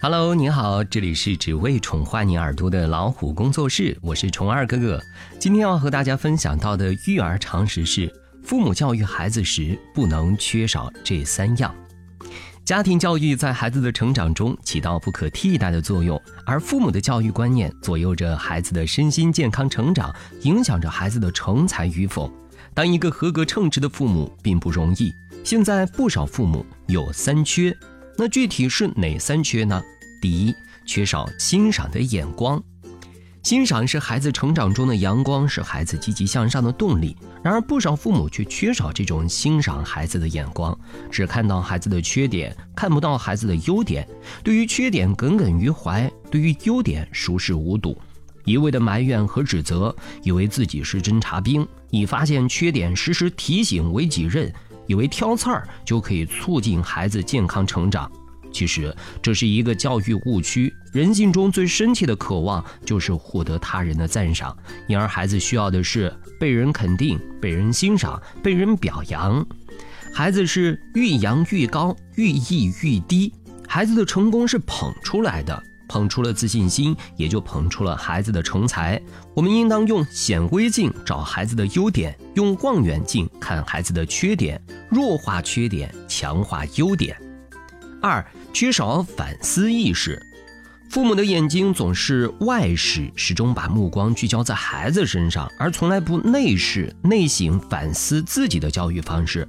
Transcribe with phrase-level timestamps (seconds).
[0.00, 5.02] Hello，你好，这里是只为宠坏你耳朵的老虎工作室，我是虫二哥哥。
[5.40, 8.08] 今天要和大家分享到的育儿常识是：
[8.44, 11.74] 父母教育孩子时不能缺少这三样。
[12.64, 22.32] 家庭教育在孩子的成长中起到不可替代的作用，而父母的教育观念左右着孩子的身心健康成长，影响着孩子的成才与否。
[22.72, 25.12] 当一个合格称职的父母并不容易，
[25.42, 27.76] 现在不少父母有三缺。
[28.20, 29.80] 那具体是哪三缺呢？
[30.20, 30.52] 第一，
[30.84, 32.60] 缺少欣赏的眼光。
[33.44, 37.16] 欣赏是孩子成长中的阳光，是孩子积极向上的动力。
[37.44, 40.76] 然而，不少父母却缺少这种欣赏孩子的眼光，
[41.12, 44.04] 只看到孩子的缺点，看不到孩子的优点。
[44.42, 47.96] 对于缺点耿耿于怀，对于优点熟视无睹，
[48.44, 54.52] 一味的埋怨和指责，以为自己是侦察兵，以发现缺点、时时提醒为己任。
[54.88, 58.10] 以为挑刺儿就可以促进孩子健康成长，
[58.52, 58.92] 其实
[59.22, 60.74] 这是一个教育误区。
[60.92, 64.56] 人性中最深切的渴望就是获得他人的赞赏，
[64.88, 69.46] 因而孩子需要的是被人肯定、被人欣赏、被人表扬。
[70.14, 73.32] 孩子是愈扬愈高，愈艺愈低。
[73.68, 75.62] 孩子的成功是捧出来的。
[75.88, 79.00] 捧出了自信心，也就捧出了孩子的成才。
[79.34, 87.16] 我们应当用显微镜找孩子的优点，用望远镜看孩子的缺点，弱化缺点，强化优点。
[88.00, 90.22] 二，缺少反思意识。
[90.90, 99.46] 父母的眼睛总是外视，始终把目光聚焦在孩子身上，而从来不内视、内省、反思自己的教育方式。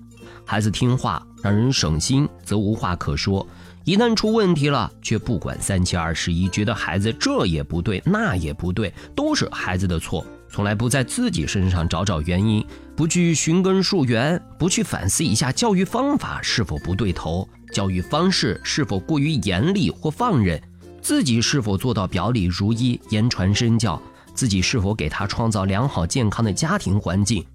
[0.50, 3.48] 孩子听话，让人省心，则无话可说。
[3.84, 20.60] 一旦出问题了，却不管三七二十一，觉得孩子这也不对，那也不对，都是孩子的错，从来不在自己身上找找原因，不去寻根溯源，不去反思一下教育方法是否不对头，教育方式是否过于严厉或放任，
[21.00, 24.02] 自己是否做到表里如一、言传身教，
[24.34, 27.46] 自己是否给他创造良好健康的家庭环境，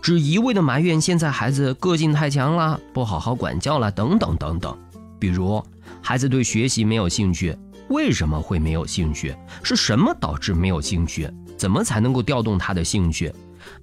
[0.00, 4.76] 只一味的埋怨现在孩子个性太强了，不好好管教了，等等等等。
[5.18, 5.64] 比如，
[6.00, 7.56] 孩子对学习没有兴趣，
[7.88, 9.34] 为什么会没有兴趣？
[9.62, 11.30] 是什么导致没有兴趣？
[11.56, 13.32] 怎么才能够调动他的兴趣？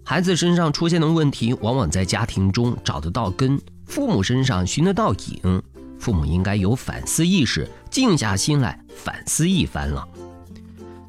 [0.03, 5.61] 孩子身上出现的问题，往往在家庭中找得到根，父母身上寻得到影。
[5.99, 10.07] 父母应该有反思意识，静下心来反思一番了。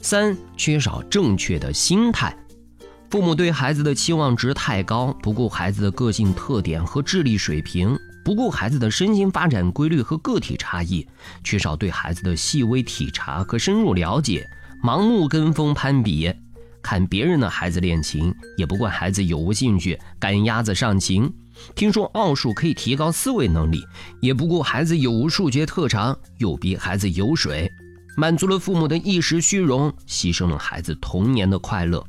[0.00, 2.36] 三，缺少正确的心态。
[3.08, 7.96] 父母对孩子的期望值太高，不顾孩子的个性特点和智力水平。
[8.24, 11.06] 不顾孩子的身心发展规律和个体差异，
[11.44, 14.44] 缺少对孩子的细微体察和深入了解，
[14.82, 16.32] 盲目跟风攀比，
[16.82, 21.32] 看别人的孩子练琴，也不管孩子有无兴趣，赶鸭子上琴。
[21.76, 23.80] 听说奥数可以提高思维能力，
[24.20, 27.70] 也不顾孩子有无数学特长，又逼孩子游水，
[28.16, 32.04] 满足了父母的一时虚荣，牺牲了孩子童年的快乐。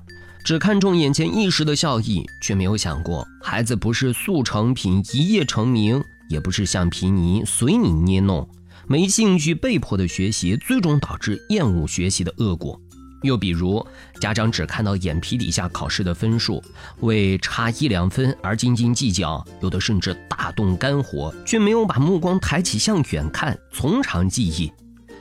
[0.47, 8.47] 只看重眼前一时的效益，却没有想过，孩子不是速成品一夜成名，也不是橡皮泥随你捏弄，
[8.88, 12.80] 没兴趣被迫的学习，最终导致厌恶学习的恶果。
[13.24, 13.85] 又比如，
[14.22, 16.64] 家长只看到眼皮底下考试的分数，
[17.02, 24.72] 为差一两分而斤斤计较，有的甚至大动肝火，却没有把目光抬起向远看，从长计议。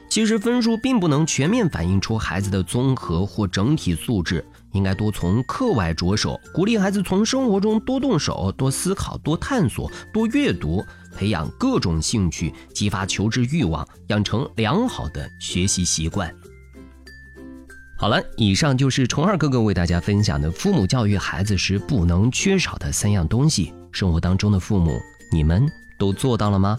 [0.09, 4.47] 其实分数并不能全面反映出孩子的综合或整体素质。
[4.73, 10.85] 应该多从课外着手，鼓励孩子从生活中多动手、多思考、多探索、多阅读，
[11.17, 16.31] 培养各种兴趣，激发求知欲望，养成良好的学习习惯。
[17.99, 23.73] 好了，以上就是虫二哥哥为大家分享的父母教育孩子时不能缺少的三样东西。
[23.91, 25.01] 生活当中的父母，
[25.33, 25.67] 你们
[25.99, 26.79] 都做到了吗？